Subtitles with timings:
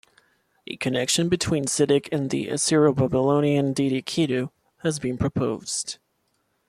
[0.65, 5.99] A connection between Sydyk and the Assyro-Babylonian deity Kittu has been proposed.